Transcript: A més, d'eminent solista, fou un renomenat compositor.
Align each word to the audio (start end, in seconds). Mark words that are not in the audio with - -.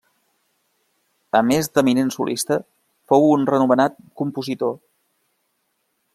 A 1.39 1.41
més, 1.49 1.69
d'eminent 1.77 2.09
solista, 2.15 2.57
fou 3.13 3.29
un 3.37 3.47
renomenat 3.53 4.01
compositor. 4.23 4.75